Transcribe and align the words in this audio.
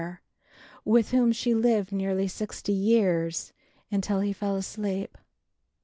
with 0.83 1.11
whom 1.11 1.31
she 1.31 1.53
lived 1.53 1.91
nearly 1.91 2.27
sixty 2.27 2.73
years, 2.73 3.53
until 3.91 4.19
he 4.19 4.33
fell 4.33 4.55
asleep. 4.55 5.15